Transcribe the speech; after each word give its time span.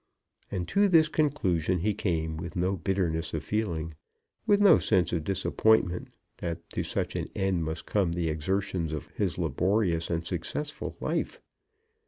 And 0.49 0.67
to 0.69 0.87
this 0.87 1.09
conclusion 1.09 1.77
he 1.81 1.93
came 1.93 2.35
with 2.35 2.55
no 2.55 2.75
bitterness 2.75 3.35
of 3.35 3.43
feeling, 3.43 3.93
with 4.47 4.59
no 4.59 4.79
sense 4.79 5.13
of 5.13 5.23
disappointment 5.23 6.07
that 6.37 6.67
to 6.71 6.81
such 6.81 7.15
an 7.15 7.27
end 7.35 7.63
must 7.65 7.85
come 7.85 8.13
the 8.13 8.27
exertions 8.29 8.93
of 8.93 9.05
his 9.13 9.37
laborious 9.37 10.09
and 10.09 10.25
successful 10.25 10.97
life. 10.99 11.39